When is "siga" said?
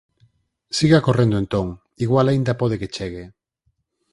0.77-1.03